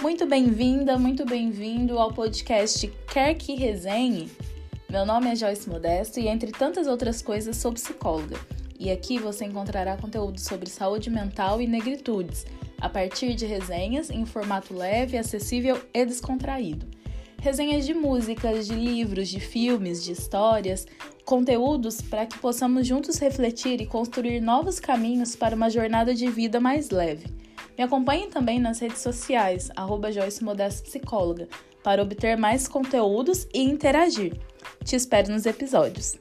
Muito 0.00 0.26
bem-vinda, 0.26 0.96
muito 0.96 1.24
bem-vindo 1.24 1.98
ao 1.98 2.12
podcast 2.12 2.86
Quer 3.12 3.34
Que 3.34 3.56
Resenhe. 3.56 4.30
Meu 4.88 5.04
nome 5.04 5.32
é 5.32 5.34
Joyce 5.34 5.68
Modesto 5.68 6.20
e, 6.20 6.28
entre 6.28 6.52
tantas 6.52 6.86
outras 6.86 7.20
coisas, 7.20 7.56
sou 7.56 7.72
psicóloga. 7.72 8.36
E 8.78 8.92
aqui 8.92 9.18
você 9.18 9.44
encontrará 9.44 9.96
conteúdo 9.96 10.38
sobre 10.38 10.70
saúde 10.70 11.10
mental 11.10 11.60
e 11.60 11.66
negritudes, 11.66 12.46
a 12.80 12.88
partir 12.88 13.34
de 13.34 13.44
resenhas 13.44 14.08
em 14.08 14.24
formato 14.24 14.72
leve, 14.72 15.18
acessível 15.18 15.80
e 15.92 16.06
descontraído. 16.06 16.86
Resenhas 17.42 17.84
de 17.84 17.92
músicas, 17.92 18.68
de 18.68 18.74
livros, 18.74 19.28
de 19.28 19.40
filmes, 19.40 20.04
de 20.04 20.12
histórias, 20.12 20.86
conteúdos 21.24 22.00
para 22.00 22.24
que 22.24 22.38
possamos 22.38 22.86
juntos 22.86 23.18
refletir 23.18 23.80
e 23.80 23.86
construir 23.86 24.40
novos 24.40 24.78
caminhos 24.78 25.34
para 25.34 25.56
uma 25.56 25.68
jornada 25.68 26.14
de 26.14 26.30
vida 26.30 26.60
mais 26.60 26.88
leve. 26.90 27.47
Me 27.78 27.84
acompanhem 27.84 28.28
também 28.28 28.58
nas 28.58 28.80
redes 28.80 29.00
sociais, 29.00 29.70
arroba 29.76 30.10
Joyce 30.10 30.42
Modesto 30.42 30.82
Psicóloga, 30.82 31.48
para 31.80 32.02
obter 32.02 32.36
mais 32.36 32.66
conteúdos 32.66 33.46
e 33.54 33.62
interagir. 33.62 34.36
Te 34.84 34.96
espero 34.96 35.30
nos 35.30 35.46
episódios. 35.46 36.18